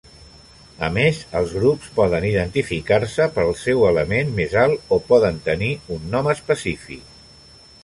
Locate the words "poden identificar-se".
1.97-3.29